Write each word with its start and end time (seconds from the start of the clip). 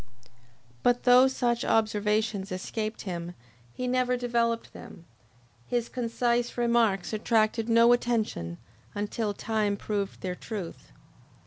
But 0.81 1.03
though 1.03 1.27
such 1.27 1.63
observations 1.63 2.51
escaped 2.51 3.01
him, 3.03 3.35
he 3.71 3.85
never 3.87 4.17
developed 4.17 4.73
them. 4.73 5.05
His 5.67 5.89
concise 5.89 6.57
remarks 6.57 7.13
attracted 7.13 7.69
no 7.69 7.93
attention 7.93 8.57
until 8.95 9.35
time 9.35 9.77
proved 9.77 10.21
their 10.21 10.33
truth. 10.33 10.91